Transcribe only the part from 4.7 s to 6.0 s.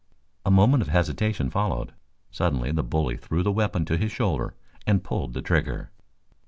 and pulled the trigger.